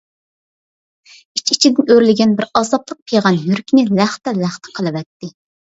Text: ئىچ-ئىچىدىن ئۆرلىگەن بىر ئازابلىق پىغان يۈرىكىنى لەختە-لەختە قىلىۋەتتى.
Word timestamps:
ئىچ-ئىچىدىن 1.39 1.93
ئۆرلىگەن 1.95 2.33
بىر 2.41 2.49
ئازابلىق 2.61 3.01
پىغان 3.13 3.39
يۈرىكىنى 3.47 3.87
لەختە-لەختە 4.01 4.77
قىلىۋەتتى. 4.81 5.37